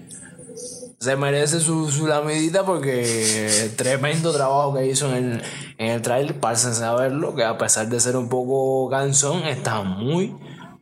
se 1.00 1.16
merece 1.16 1.60
su, 1.60 1.90
su 1.90 2.06
lamidita 2.06 2.62
porque 2.66 3.70
tremendo 3.74 4.32
trabajo 4.32 4.74
que 4.74 4.86
hizo 4.86 5.08
en 5.16 5.32
el, 5.32 5.42
en 5.78 5.90
el 5.92 6.02
tráiler. 6.02 6.38
Pásense 6.38 6.84
a 6.84 6.92
verlo, 6.92 7.34
que 7.34 7.42
a 7.42 7.56
pesar 7.56 7.88
de 7.88 7.98
ser 8.00 8.16
un 8.16 8.28
poco 8.28 8.90
cansón, 8.90 9.44
está 9.44 9.80
muy, 9.80 10.34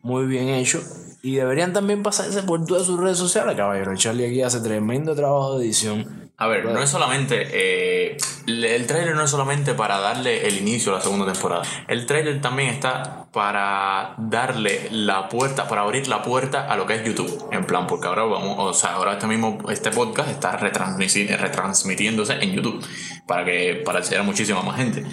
muy 0.03 0.27
bien 0.27 0.49
hecho. 0.49 0.83
Y 1.21 1.37
deberían 1.37 1.73
también 1.73 2.03
pasarse 2.03 2.43
por 2.43 2.65
todas 2.65 2.87
sus 2.87 2.99
redes 2.99 3.19
sociales, 3.19 3.56
caballero. 3.56 3.95
Charlie 3.97 4.27
aquí 4.27 4.43
hace 4.43 4.61
tremendo 4.61 5.17
trabajo 5.17 5.59
de 5.59 5.67
edición. 5.67 6.31
A 6.41 6.47
ver, 6.47 6.65
no 6.67 6.81
es 6.81 6.89
solamente. 6.89 7.49
Eh, 7.50 8.17
el 8.47 8.87
trailer 8.87 9.17
no 9.17 9.25
es 9.25 9.31
solamente 9.31 9.75
para 9.75 9.99
darle 9.99 10.47
el 10.47 10.56
inicio 10.59 10.93
a 10.93 10.99
la 10.99 11.00
segunda 11.03 11.31
temporada. 11.31 11.62
El 11.89 12.06
trailer 12.06 12.41
también 12.41 12.69
está 12.69 13.27
para 13.33 14.15
darle 14.19 14.89
la 14.93 15.29
puerta, 15.29 15.67
para 15.67 15.81
abrir 15.81 16.06
la 16.06 16.23
puerta 16.23 16.71
a 16.71 16.77
lo 16.77 16.87
que 16.87 16.95
es 16.95 17.05
YouTube. 17.05 17.49
En 17.50 17.67
plan, 17.67 17.89
porque 17.89 18.06
ahora 18.06 18.23
vamos, 18.23 18.55
o 18.56 18.73
sea, 18.73 18.95
ahora 18.95 19.15
este 19.15 19.27
mismo, 19.27 19.59
este 19.69 19.91
podcast 19.91 20.31
está 20.31 20.56
retransmitiéndose 20.56 22.35
en 22.35 22.53
YouTube 22.53 22.87
para 23.27 23.45
que, 23.45 23.83
para 23.85 23.99
acceder 23.99 24.21
a 24.21 24.23
muchísima 24.23 24.62
más 24.62 24.77
gente. 24.77 25.05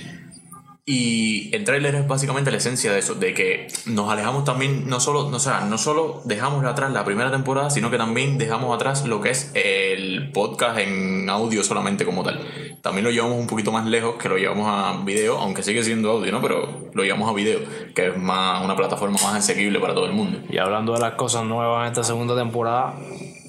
Y 0.88 1.50
el 1.56 1.64
tráiler 1.64 1.96
es 1.96 2.08
básicamente 2.08 2.52
la 2.52 2.58
esencia 2.58 2.94
de 2.94 3.00
eso, 3.00 3.16
de 3.16 3.34
que 3.34 3.68
nos 3.88 4.08
alejamos 4.12 4.44
también, 4.44 4.88
no 4.88 5.00
solo, 5.00 5.32
no, 5.32 5.38
o 5.38 5.40
sea, 5.40 5.62
no 5.62 5.80
solo 5.80 6.22
dejamos 6.26 6.64
atrás 6.64 6.92
la 6.92 7.04
primera 7.04 7.32
temporada, 7.32 7.72
sino 7.72 7.90
que 7.90 7.98
también 7.98 8.38
dejamos 8.38 8.76
atrás 8.76 9.04
lo 9.08 9.20
que 9.20 9.32
es 9.32 9.52
el 9.56 10.32
podcast 10.32 10.78
en 10.78 11.28
audio 11.28 11.64
solamente 11.64 12.06
como 12.06 12.22
tal. 12.24 12.40
También 12.84 13.04
lo 13.04 13.10
llevamos 13.10 13.40
un 13.40 13.48
poquito 13.48 13.72
más 13.72 13.88
lejos, 13.88 14.18
que 14.22 14.30
lo 14.30 14.38
llevamos 14.38 14.68
a 14.68 15.04
video, 15.04 15.40
aunque 15.40 15.64
sigue 15.64 15.84
siendo 15.84 16.12
audio, 16.12 16.32
¿no? 16.32 16.40
Pero 16.40 16.92
lo 16.94 17.04
llevamos 17.04 17.32
a 17.32 17.34
video, 17.34 17.62
que 17.96 18.10
es 18.10 18.18
más 18.18 18.64
una 18.64 18.76
plataforma 18.76 19.18
más 19.24 19.38
asequible 19.38 19.80
para 19.80 19.96
todo 19.96 20.06
el 20.06 20.14
mundo. 20.14 20.38
Y 20.52 20.60
hablando 20.60 20.94
de 20.94 21.00
las 21.00 21.16
cosas 21.16 21.46
nuevas 21.46 21.82
en 21.82 21.94
esta 21.94 22.04
segunda 22.04 22.36
temporada, 22.36 22.94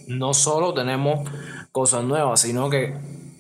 no 0.07 0.33
solo 0.33 0.73
tenemos 0.73 1.29
cosas 1.71 2.03
nuevas, 2.03 2.41
sino 2.41 2.71
que 2.71 2.95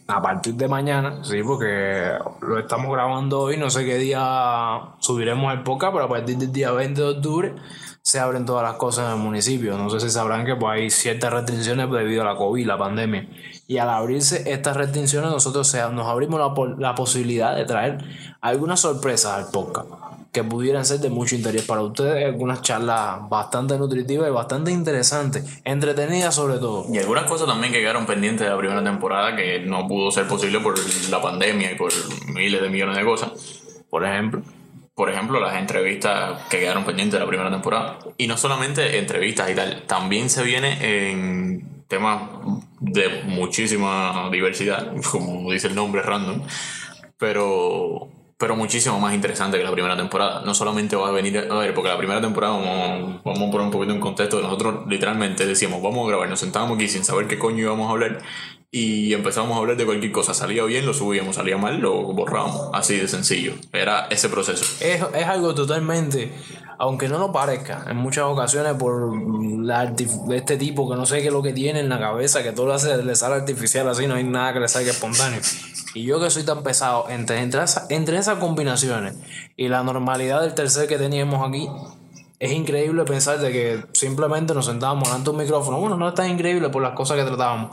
a 0.08 0.22
partir 0.22 0.54
de 0.54 0.68
mañana, 0.68 1.24
sí, 1.24 1.42
porque 1.42 2.12
lo 2.40 2.58
estamos 2.58 2.92
grabando 2.92 3.40
hoy, 3.40 3.56
no 3.56 3.70
sé 3.70 3.84
qué 3.84 3.96
día 3.98 4.80
subiremos 4.98 5.52
el 5.52 5.62
podcast, 5.62 5.92
pero 5.92 6.04
a 6.04 6.08
partir 6.08 6.36
del 6.36 6.52
día 6.52 6.70
20 6.70 7.00
de 7.00 7.08
octubre 7.08 7.54
se 8.06 8.20
abren 8.20 8.46
todas 8.46 8.62
las 8.62 8.76
cosas 8.76 9.06
en 9.06 9.18
el 9.18 9.18
municipio. 9.18 9.76
No 9.76 9.90
sé 9.90 9.98
si 9.98 10.10
sabrán 10.10 10.46
que 10.46 10.54
pues, 10.54 10.72
hay 10.72 10.90
ciertas 10.90 11.32
restricciones 11.32 11.90
debido 11.90 12.22
a 12.22 12.24
la 12.24 12.36
COVID, 12.36 12.64
la 12.64 12.78
pandemia. 12.78 13.26
Y 13.66 13.78
al 13.78 13.90
abrirse 13.90 14.48
estas 14.48 14.76
restricciones, 14.76 15.28
nosotros 15.28 15.76
nos 15.90 16.06
abrimos 16.06 16.38
la, 16.38 16.76
la 16.78 16.94
posibilidad 16.94 17.56
de 17.56 17.64
traer 17.64 17.98
algunas 18.40 18.78
sorpresas 18.78 19.32
al 19.32 19.50
podcast 19.50 19.88
que 20.30 20.44
pudieran 20.44 20.84
ser 20.84 21.00
de 21.00 21.10
mucho 21.10 21.34
interés 21.34 21.62
para 21.62 21.82
ustedes, 21.82 22.26
algunas 22.26 22.62
charlas 22.62 23.28
bastante 23.28 23.76
nutritivas 23.76 24.28
y 24.28 24.32
bastante 24.32 24.70
interesantes, 24.70 25.60
entretenidas 25.64 26.32
sobre 26.32 26.58
todo. 26.58 26.86
Y 26.94 26.98
algunas 26.98 27.24
cosas 27.24 27.48
también 27.48 27.72
que 27.72 27.80
quedaron 27.80 28.06
pendientes 28.06 28.46
de 28.46 28.52
la 28.52 28.58
primera 28.58 28.84
temporada 28.84 29.34
que 29.34 29.58
no 29.66 29.88
pudo 29.88 30.12
ser 30.12 30.28
posible 30.28 30.60
por 30.60 30.76
la 31.10 31.20
pandemia 31.20 31.72
y 31.72 31.74
por 31.74 31.90
miles 32.28 32.62
de 32.62 32.70
millones 32.70 32.98
de 32.98 33.04
cosas. 33.04 33.32
Por 33.90 34.04
ejemplo. 34.04 34.42
Por 34.96 35.10
ejemplo, 35.10 35.38
las 35.38 35.56
entrevistas 35.56 36.40
que 36.48 36.58
quedaron 36.58 36.86
pendientes 36.86 37.12
de 37.12 37.20
la 37.20 37.28
primera 37.28 37.50
temporada. 37.50 37.98
Y 38.16 38.26
no 38.26 38.38
solamente 38.38 38.98
entrevistas 38.98 39.50
y 39.50 39.54
tal, 39.54 39.82
también 39.82 40.30
se 40.30 40.42
viene 40.42 41.10
en 41.10 41.84
temas 41.86 42.22
de 42.80 43.22
muchísima 43.24 44.30
diversidad, 44.32 44.94
como 45.12 45.52
dice 45.52 45.68
el 45.68 45.74
nombre 45.74 46.00
random, 46.00 46.40
pero 47.18 48.08
pero 48.38 48.54
muchísimo 48.54 48.98
más 49.00 49.14
interesante 49.14 49.58
que 49.58 49.64
la 49.64 49.72
primera 49.72 49.96
temporada. 49.96 50.42
No 50.44 50.54
solamente 50.54 50.96
va 50.96 51.08
a 51.08 51.12
venir, 51.12 51.46
a 51.50 51.58
ver, 51.58 51.74
porque 51.74 51.88
la 51.90 51.98
primera 51.98 52.20
temporada, 52.20 52.54
vamos, 52.54 53.22
vamos 53.22 53.48
a 53.48 53.50
poner 53.50 53.66
un 53.66 53.70
poquito 53.70 53.92
en 53.94 54.00
contexto, 54.00 54.40
nosotros 54.42 54.86
literalmente 54.88 55.46
decíamos, 55.46 55.82
vamos 55.82 56.04
a 56.04 56.08
grabar, 56.08 56.28
nos 56.28 56.40
sentábamos 56.40 56.76
aquí 56.76 56.88
sin 56.88 57.04
saber 57.04 57.28
qué 57.28 57.38
coño 57.38 57.58
íbamos 57.58 57.88
a 57.88 57.92
hablar 57.92 58.22
y 58.76 59.14
empezamos 59.14 59.56
a 59.56 59.60
hablar 59.60 59.78
de 59.78 59.86
cualquier 59.86 60.12
cosa. 60.12 60.34
Salía 60.34 60.62
bien, 60.64 60.84
lo 60.84 60.92
subíamos, 60.92 61.36
salía 61.36 61.56
mal, 61.56 61.78
lo 61.78 62.12
borrábamos. 62.12 62.68
Así 62.74 62.94
de 62.94 63.08
sencillo. 63.08 63.54
Era 63.72 64.06
ese 64.10 64.28
proceso. 64.28 64.66
Es, 64.80 65.02
es 65.14 65.26
algo 65.26 65.54
totalmente, 65.54 66.30
aunque 66.78 67.08
no 67.08 67.18
lo 67.18 67.32
parezca, 67.32 67.86
en 67.88 67.96
muchas 67.96 68.24
ocasiones 68.24 68.74
por 68.74 69.14
este 70.34 70.58
tipo 70.58 70.90
que 70.90 70.94
no 70.94 71.06
sé 71.06 71.22
qué 71.22 71.28
es 71.28 71.32
lo 71.32 71.42
que 71.42 71.54
tiene 71.54 71.80
en 71.80 71.88
la 71.88 71.98
cabeza, 71.98 72.42
que 72.42 72.52
todo 72.52 72.66
lo 72.66 72.74
hace, 72.74 73.02
le 73.02 73.16
sale 73.16 73.36
artificial 73.36 73.88
así, 73.88 74.06
no 74.06 74.14
hay 74.14 74.24
nada 74.24 74.52
que 74.52 74.60
le 74.60 74.68
salga 74.68 74.90
espontáneo. 74.90 75.40
Y 75.94 76.02
yo 76.04 76.20
que 76.20 76.28
soy 76.28 76.42
tan 76.42 76.62
pesado, 76.62 77.06
entre, 77.08 77.40
entre 77.40 78.18
esas 78.18 78.38
combinaciones 78.38 79.14
y 79.56 79.68
la 79.68 79.82
normalidad 79.84 80.42
del 80.42 80.52
tercer 80.52 80.86
que 80.86 80.98
teníamos 80.98 81.48
aquí, 81.48 81.66
es 82.38 82.52
increíble 82.52 83.04
pensar 83.04 83.38
de 83.38 83.50
que 83.50 83.84
simplemente 83.92 84.52
nos 84.52 84.66
sentábamos 84.66 85.08
ante 85.10 85.30
un 85.30 85.38
micrófono. 85.38 85.80
Bueno, 85.80 85.96
no 85.96 86.08
es 86.08 86.14
tan 86.14 86.30
increíble 86.30 86.68
por 86.68 86.82
las 86.82 86.92
cosas 86.92 87.16
que 87.16 87.24
tratábamos, 87.24 87.70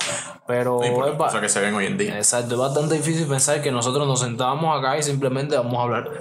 pero 0.47 0.79
sí, 0.81 0.89
por 0.91 1.07
las 1.07 1.17
cosas 1.17 1.41
que 1.41 1.49
se 1.49 1.59
ven 1.59 1.73
hoy 1.73 1.87
en 1.87 1.97
día. 1.97 2.17
Exacto, 2.17 2.55
es 2.55 2.59
bastante 2.59 2.95
difícil 2.95 3.27
pensar 3.27 3.61
que 3.61 3.71
nosotros 3.71 4.07
nos 4.07 4.21
sentábamos 4.21 4.77
acá 4.77 4.97
y 4.97 5.03
simplemente 5.03 5.57
vamos 5.57 5.75
a 5.75 5.81
hablar. 5.81 6.11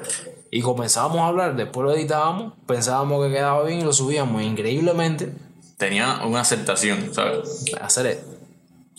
Y 0.50 0.60
comenzábamos 0.60 1.18
a 1.18 1.26
hablar, 1.28 1.56
después 1.56 1.84
lo 1.84 1.92
editábamos, 1.94 2.54
pensábamos 2.66 3.24
que 3.24 3.32
quedaba 3.32 3.62
bien 3.64 3.80
y 3.80 3.84
lo 3.84 3.92
subíamos. 3.92 4.42
Increíblemente. 4.42 5.32
Tenía 5.78 6.20
una 6.24 6.40
aceptación, 6.40 7.14
¿sabes? 7.14 7.64
Hacer 7.80 8.06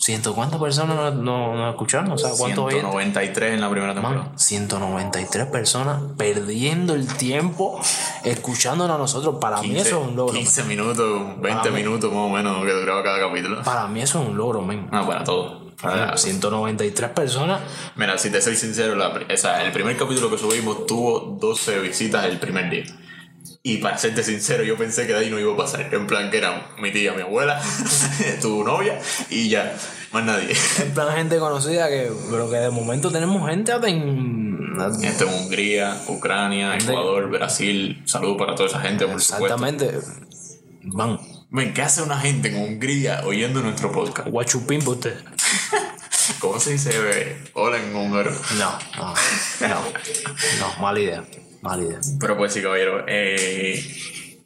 ¿Ciento 0.04 0.34
cuántas 0.34 0.60
personas 0.60 1.14
nos 1.14 1.14
no, 1.14 1.70
escucharon? 1.70 2.12
O 2.12 2.18
sea, 2.18 2.32
¿cuántos 2.36 2.70
193 2.70 3.54
en 3.54 3.60
la 3.62 3.70
primera 3.70 3.94
temporada. 3.94 4.32
193 4.36 5.46
personas 5.46 5.98
perdiendo 6.18 6.94
el 6.94 7.06
tiempo 7.06 7.80
escuchándonos 8.22 8.96
a 8.96 8.98
nosotros. 8.98 9.36
Para 9.40 9.62
mí 9.62 9.74
eso 9.74 10.02
es 10.02 10.08
un 10.08 10.14
logro. 10.14 10.34
15 10.34 10.64
minutos, 10.64 11.40
20 11.40 11.70
minutos 11.70 12.12
más 12.12 12.20
o 12.20 12.28
menos 12.28 12.66
que 12.66 12.72
duraba 12.72 13.02
cada 13.02 13.18
capítulo. 13.18 13.62
Para 13.62 13.86
mí 13.86 14.02
eso 14.02 14.22
es 14.22 14.28
un 14.28 14.36
logro, 14.36 14.60
men. 14.60 14.88
Ah, 14.92 15.06
para 15.06 15.24
todo. 15.24 15.72
Para 15.80 16.18
193 16.18 17.10
personas. 17.12 17.62
Mira, 17.96 18.18
si 18.18 18.28
te 18.28 18.42
soy 18.42 18.56
sincero, 18.56 18.96
la, 18.96 19.06
el 19.06 19.72
primer 19.72 19.96
capítulo 19.96 20.28
que 20.28 20.36
subimos 20.36 20.84
tuvo 20.84 21.38
12 21.40 21.80
visitas 21.80 22.26
el 22.26 22.38
primer 22.38 22.68
día. 22.68 22.84
Y 23.66 23.78
para 23.78 23.96
serte 23.96 24.22
sincero, 24.22 24.62
yo 24.62 24.76
pensé 24.76 25.06
que 25.06 25.14
de 25.14 25.20
ahí 25.20 25.30
no 25.30 25.40
iba 25.40 25.50
a 25.54 25.56
pasar. 25.56 25.88
En 25.90 26.06
plan, 26.06 26.30
que 26.30 26.36
era 26.36 26.68
mi 26.78 26.92
tía, 26.92 27.14
mi 27.14 27.22
abuela, 27.22 27.62
tu 28.42 28.62
novia 28.62 29.00
y 29.30 29.48
ya, 29.48 29.74
más 30.12 30.22
nadie. 30.22 30.54
En 30.82 30.92
plan, 30.92 31.16
gente 31.16 31.38
conocida, 31.38 31.88
que, 31.88 32.12
pero 32.30 32.50
que 32.50 32.56
de 32.56 32.68
momento 32.68 33.10
tenemos 33.10 33.48
gente 33.48 33.72
en. 33.72 34.76
Gente 35.00 35.24
en 35.24 35.30
Hungría, 35.32 35.98
Ucrania, 36.08 36.76
Ecuador, 36.76 37.30
Brasil. 37.30 38.02
Saludos 38.04 38.36
para 38.36 38.54
toda 38.54 38.68
esa 38.68 38.80
gente, 38.80 39.06
por 39.06 39.14
Exactamente. 39.14 39.98
Van. 40.82 41.18
Ven, 41.48 41.72
¿qué 41.72 41.80
hace 41.80 42.02
una 42.02 42.20
gente 42.20 42.48
en 42.48 42.56
Hungría 42.56 43.22
oyendo 43.24 43.62
nuestro 43.62 43.90
podcast? 43.90 44.28
Guachupín 44.28 44.80
para 44.80 44.90
usted. 44.90 45.24
¿Cómo 46.38 46.60
se 46.60 46.72
dice 46.72 46.90
hola 47.54 47.78
en 47.78 47.96
húngaro? 47.96 48.30
No, 48.58 48.78
no, 48.98 49.14
no, 49.68 49.80
no, 50.60 50.82
mala 50.82 51.00
idea. 51.00 51.24
Pero 52.20 52.36
pues 52.36 52.52
sí, 52.52 52.62
caballero. 52.62 53.04
Eh, 53.08 53.82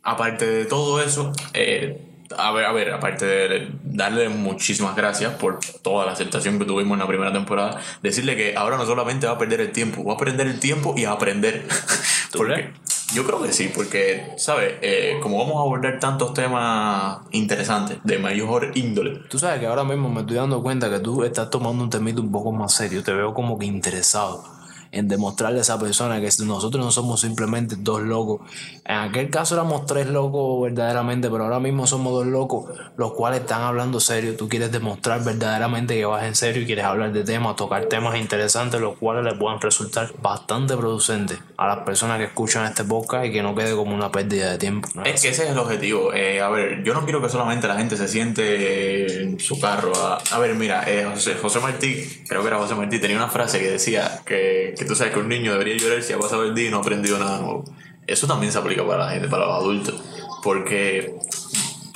aparte 0.02 0.46
de 0.46 0.64
todo 0.64 1.02
eso, 1.02 1.32
eh, 1.52 2.08
a 2.36 2.52
ver, 2.52 2.64
a 2.64 2.72
ver, 2.72 2.92
aparte 2.92 3.24
de 3.26 3.68
darle 3.82 4.28
muchísimas 4.28 4.94
gracias 4.94 5.34
por 5.34 5.60
toda 5.82 6.06
la 6.06 6.12
aceptación 6.12 6.58
que 6.58 6.64
tuvimos 6.64 6.94
en 6.94 7.00
la 7.00 7.06
primera 7.06 7.32
temporada, 7.32 7.80
decirle 8.02 8.36
que 8.36 8.56
ahora 8.56 8.76
no 8.76 8.86
solamente 8.86 9.26
va 9.26 9.34
a 9.34 9.38
perder 9.38 9.60
el 9.60 9.72
tiempo, 9.72 10.04
va 10.04 10.14
a 10.14 10.16
perder 10.16 10.46
el 10.46 10.60
tiempo 10.60 10.94
y 10.96 11.04
a 11.04 11.12
aprender. 11.12 11.66
porque, 12.36 12.72
yo 13.14 13.24
creo 13.24 13.42
que 13.42 13.52
sí, 13.52 13.70
porque, 13.74 14.34
¿sabes? 14.36 14.74
Eh, 14.82 15.18
como 15.22 15.38
vamos 15.38 15.56
a 15.56 15.60
abordar 15.60 15.98
tantos 15.98 16.34
temas 16.34 17.20
interesantes, 17.30 17.98
de 18.04 18.18
mayor 18.18 18.72
índole. 18.74 19.22
Tú 19.28 19.38
sabes 19.38 19.60
que 19.60 19.66
ahora 19.66 19.84
mismo 19.84 20.08
me 20.10 20.20
estoy 20.20 20.36
dando 20.36 20.62
cuenta 20.62 20.90
que 20.90 21.00
tú 21.00 21.24
estás 21.24 21.50
tomando 21.50 21.82
un 21.82 21.90
temito 21.90 22.20
un 22.20 22.30
poco 22.30 22.52
más 22.52 22.74
serio, 22.74 23.02
te 23.02 23.12
veo 23.12 23.32
como 23.32 23.58
que 23.58 23.66
interesado 23.66 24.57
en 24.92 25.08
demostrarle 25.08 25.58
a 25.58 25.62
esa 25.62 25.78
persona 25.78 26.20
que 26.20 26.28
nosotros 26.44 26.84
no 26.84 26.90
somos 26.90 27.20
simplemente 27.20 27.76
dos 27.78 28.02
locos. 28.02 28.40
En 28.84 28.96
aquel 28.96 29.30
caso 29.30 29.54
éramos 29.54 29.86
tres 29.86 30.08
locos 30.08 30.62
verdaderamente, 30.62 31.28
pero 31.30 31.44
ahora 31.44 31.60
mismo 31.60 31.86
somos 31.86 32.12
dos 32.12 32.26
locos, 32.26 32.70
los 32.96 33.12
cuales 33.12 33.40
están 33.40 33.62
hablando 33.62 34.00
serio. 34.00 34.36
Tú 34.36 34.48
quieres 34.48 34.72
demostrar 34.72 35.24
verdaderamente 35.24 35.94
que 35.94 36.04
vas 36.04 36.24
en 36.24 36.34
serio 36.34 36.62
y 36.62 36.66
quieres 36.66 36.84
hablar 36.84 37.12
de 37.12 37.24
temas, 37.24 37.56
tocar 37.56 37.86
temas 37.86 38.16
interesantes, 38.18 38.80
los 38.80 38.96
cuales 38.96 39.24
les 39.24 39.34
puedan 39.34 39.60
resultar 39.60 40.12
bastante 40.22 40.76
producentes 40.76 41.38
a 41.56 41.66
las 41.66 41.78
personas 41.78 42.18
que 42.18 42.24
escuchan 42.24 42.64
este 42.64 42.84
podcast 42.84 43.26
y 43.26 43.32
que 43.32 43.42
no 43.42 43.54
quede 43.54 43.74
como 43.74 43.94
una 43.94 44.10
pérdida 44.10 44.52
de 44.52 44.58
tiempo. 44.58 44.88
es, 45.04 45.20
que 45.20 45.28
ese 45.28 45.44
es 45.44 45.50
el 45.50 45.58
objetivo. 45.58 46.12
Eh, 46.14 46.40
a 46.40 46.48
ver, 46.48 46.82
yo 46.82 46.94
no 46.94 47.04
quiero 47.04 47.20
que 47.20 47.28
solamente 47.28 47.68
la 47.68 47.76
gente 47.76 47.96
se 47.96 48.08
siente 48.08 49.22
en 49.22 49.40
su 49.40 49.60
carro. 49.60 49.92
A, 49.96 50.38
ver, 50.38 50.54
mira, 50.54 50.84
eh, 50.86 51.06
José, 51.12 51.34
José 51.34 51.60
Martí, 51.60 52.22
creo 52.26 52.42
que 52.42 52.48
era 52.48 52.58
José 52.58 52.74
Martí, 52.74 52.98
tenía 52.98 53.16
una 53.16 53.28
frase 53.28 53.58
que 53.58 53.70
decía 53.70 54.20
que 54.24 54.74
que 54.78 54.84
tú 54.84 54.94
sabes 54.94 55.12
que 55.12 55.20
un 55.20 55.28
niño 55.28 55.52
debería 55.52 55.76
llorar 55.76 56.02
si 56.02 56.12
ha 56.12 56.18
pasado 56.18 56.44
el 56.44 56.54
día 56.54 56.68
y 56.68 56.70
no 56.70 56.78
ha 56.78 56.80
aprendido 56.80 57.18
nada 57.18 57.40
nuevo. 57.40 57.64
Eso 58.06 58.26
también 58.26 58.52
se 58.52 58.58
aplica 58.58 58.86
para 58.86 59.04
la 59.04 59.10
gente, 59.10 59.28
para 59.28 59.44
los 59.46 59.54
adultos, 59.54 59.94
porque 60.42 61.18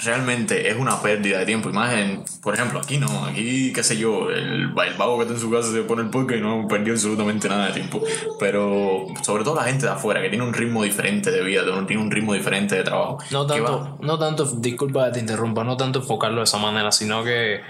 realmente 0.05 0.69
es 0.69 0.77
una 0.77 1.01
pérdida 1.01 1.39
de 1.39 1.47
tiempo. 1.47 1.71
Imagen, 1.71 2.25
por 2.43 2.55
ejemplo, 2.55 2.81
aquí 2.81 2.99
no, 2.99 3.25
aquí, 3.25 3.73
qué 3.73 3.83
sé 3.83 3.97
yo, 3.97 4.31
el, 4.31 4.73
el 4.77 4.95
vago 4.99 5.17
que 5.17 5.23
está 5.23 5.35
en 5.35 5.41
su 5.41 5.51
casa 5.51 5.73
se 5.73 5.83
pone 5.83 6.03
el 6.03 6.11
podcast 6.11 6.39
y 6.39 6.43
no 6.43 6.67
perdió 6.69 6.93
absolutamente 6.93 7.49
nada 7.49 7.69
de 7.69 7.73
tiempo. 7.73 8.03
Pero 8.39 9.07
sobre 9.23 9.45
todo 9.45 9.55
la 9.55 9.65
gente 9.65 9.87
de 9.87 9.93
afuera, 9.93 10.21
que 10.21 10.29
tiene 10.29 10.45
un 10.45 10.53
ritmo 10.53 10.83
diferente 10.83 11.31
de 11.31 11.43
vida, 11.43 11.63
tiene 11.87 12.03
un 12.03 12.11
ritmo 12.11 12.35
diferente 12.35 12.77
de 12.77 12.85
trabajo. 12.85 13.19
No 13.31 13.47
tanto, 13.47 13.99
no 14.01 14.19
tanto, 14.19 14.45
disculpa 14.45 15.07
que 15.07 15.13
te 15.13 15.21
interrumpa, 15.21 15.65
no 15.65 15.77
tanto 15.77 16.01
enfocarlo 16.01 16.39
de 16.39 16.45
esa 16.45 16.59
manera, 16.59 16.93
sino 16.93 17.23
que 17.25 17.61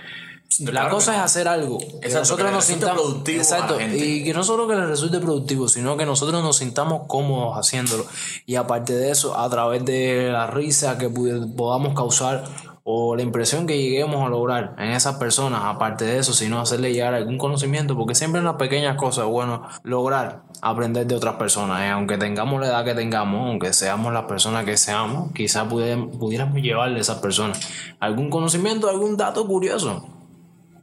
la 0.60 0.88
cosa 0.88 1.16
es 1.16 1.20
hacer 1.20 1.48
algo. 1.48 1.78
Que 2.00 2.08
nosotros 2.08 2.50
nos 2.52 2.64
sintamos. 2.64 3.16
Exacto. 3.26 3.78
Y 3.80 4.24
que 4.24 4.32
no 4.32 4.44
solo 4.44 4.66
que 4.66 4.74
le 4.74 4.86
resulte 4.86 5.18
productivo, 5.18 5.68
sino 5.68 5.96
que 5.96 6.06
nosotros 6.06 6.42
nos 6.42 6.56
sintamos 6.56 7.02
cómodos 7.06 7.56
haciéndolo. 7.56 8.06
Y 8.46 8.56
aparte 8.56 8.94
de 8.94 9.10
eso, 9.10 9.38
a 9.38 9.48
través 9.48 9.84
de 9.84 10.30
la 10.30 10.46
risa 10.46 10.98
que 10.98 11.08
podamos 11.08 11.94
causar 11.94 12.44
o 12.84 13.14
la 13.14 13.22
impresión 13.22 13.66
que 13.66 13.78
lleguemos 13.78 14.26
a 14.26 14.28
lograr 14.28 14.74
en 14.78 14.90
esas 14.90 15.16
personas, 15.16 15.62
aparte 15.64 16.04
de 16.04 16.18
eso, 16.18 16.32
sino 16.32 16.60
hacerle 16.60 16.92
llegar 16.92 17.14
algún 17.14 17.38
conocimiento, 17.38 17.96
porque 17.96 18.16
siempre 18.16 18.40
en 18.40 18.44
las 18.44 18.56
pequeñas 18.56 18.96
cosas, 18.96 19.26
bueno, 19.26 19.62
lograr 19.84 20.42
aprender 20.62 21.06
de 21.06 21.14
otras 21.14 21.36
personas, 21.36 21.82
¿eh? 21.82 21.90
aunque 21.90 22.18
tengamos 22.18 22.60
la 22.60 22.66
edad 22.66 22.84
que 22.84 22.94
tengamos, 22.94 23.48
aunque 23.48 23.72
seamos 23.72 24.12
las 24.12 24.24
personas 24.24 24.64
que 24.64 24.76
seamos, 24.76 25.30
quizás 25.32 25.68
pudiéramos 25.68 26.60
llevarle 26.60 26.98
a 26.98 27.00
esas 27.02 27.18
personas 27.18 27.60
algún 28.00 28.30
conocimiento, 28.30 28.88
algún 28.88 29.16
dato 29.16 29.46
curioso 29.46 30.11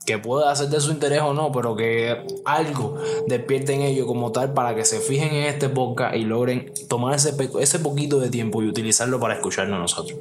que 0.10 0.18
pueda 0.18 0.52
hacer 0.52 0.70
de 0.70 0.82
su 0.82 0.90
interés 0.90 1.22
o 1.22 1.36
no, 1.36 1.52
pero 1.52 1.76
que 1.76 2.26
algo 2.44 3.00
despierte 3.28 3.76
en 3.76 3.84
ellos 3.84 4.08
como 4.08 4.32
tal 4.32 4.56
para 4.56 4.74
que 4.74 4.84
se 4.84 5.02
fijen 5.02 5.36
en 5.36 5.44
este 5.44 5.70
podcast 5.70 6.16
y 6.16 6.24
logren 6.24 6.74
tomar 6.88 7.14
ese, 7.14 7.36
ese 7.60 7.78
poquito 7.78 8.20
de 8.20 8.32
tiempo 8.32 8.64
y 8.64 8.68
utilizarlo 8.68 9.20
para 9.20 9.36
escucharnos 9.36 9.78
a 9.78 9.80
nosotros. 9.80 10.18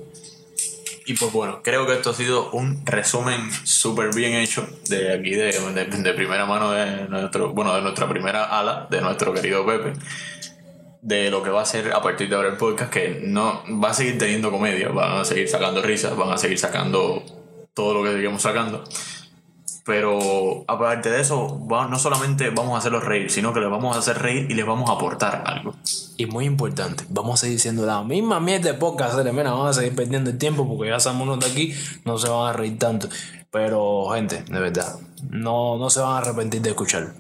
Y 1.07 1.15
pues 1.15 1.33
bueno, 1.33 1.61
creo 1.65 1.87
que 1.87 1.95
esto 1.95 2.11
ha 2.11 2.15
sido 2.15 2.51
un 2.51 2.85
resumen 2.85 3.51
súper 3.65 4.15
bien 4.15 4.35
hecho 4.35 4.69
de 4.91 5.15
aquí, 5.15 5.31
de, 5.31 5.53
de, 5.53 6.13
primera 6.13 6.45
mano 6.45 6.71
de 6.73 7.09
nuestro, 7.09 7.55
bueno, 7.55 7.75
de 7.75 7.81
nuestra 7.81 8.07
primera 8.11 8.45
ala, 8.45 8.89
de 8.91 9.01
nuestro 9.01 9.33
querido 9.33 9.65
Pepe, 9.65 9.95
de 11.01 11.31
lo 11.31 11.43
que 11.43 11.49
va 11.49 11.63
a 11.63 11.65
ser 11.65 11.95
a 11.95 12.03
partir 12.03 12.29
de 12.29 12.37
ahora 12.37 12.51
el 12.51 12.59
podcast, 12.59 12.93
que 12.93 13.23
no 13.25 13.63
va 13.83 13.89
a 13.89 13.95
seguir 13.95 14.19
teniendo 14.19 14.51
comedia, 14.51 14.91
van 14.91 15.23
a 15.23 15.25
seguir 15.25 15.49
sacando 15.49 15.81
risas, 15.81 16.15
van 16.15 16.31
a 16.31 16.37
seguir 16.37 16.59
sacando 16.59 17.23
todo 17.73 17.95
lo 17.95 18.05
que 18.05 18.13
seguimos 18.13 18.43
sacando. 18.43 18.85
Pero 19.89 20.65
aparte 20.69 21.09
de 21.09 21.19
eso, 21.19 21.59
no 21.67 21.99
solamente 21.99 22.51
vamos 22.51 22.75
a 22.75 22.79
hacerlos 22.79 23.03
reír, 23.05 23.31
sino 23.31 23.55
que 23.55 23.61
les 23.61 23.71
vamos 23.71 23.97
a 23.97 24.01
hacer 24.01 24.19
reír 24.19 24.47
y 24.51 24.55
les 24.55 24.67
vamos 24.67 24.91
a 24.91 24.93
aportar 24.93 25.43
algo. 25.47 25.77
Y 26.19 26.27
muy 26.27 26.45
importante, 26.45 27.05
vamos 27.09 27.41
a 27.41 27.47
seguir 27.47 27.59
siendo 27.59 27.87
la 27.87 28.03
misma 28.03 28.39
mierda 28.39 28.71
de 28.71 28.75
podcast, 28.75 29.17
mira, 29.33 29.51
vamos 29.51 29.71
a 29.71 29.81
seguir 29.81 29.97
perdiendo 29.97 30.29
el 30.29 30.37
tiempo 30.37 30.69
porque 30.69 30.91
ya 30.91 31.11
unos 31.11 31.41
de 31.41 31.47
aquí, 31.47 31.75
no 32.05 32.19
se 32.19 32.29
van 32.29 32.51
a 32.51 32.53
reír 32.53 32.79
tanto. 32.79 33.09
Pero, 33.51 34.11
gente, 34.13 34.43
de 34.43 34.61
verdad, 34.61 34.99
no, 35.31 35.79
no 35.79 35.89
se 35.89 36.01
van 36.01 36.17
a 36.17 36.19
arrepentir 36.19 36.61
de 36.61 36.69
escuchar. 36.69 37.15